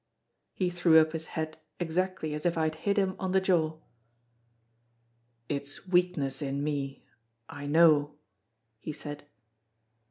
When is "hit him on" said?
2.73-3.33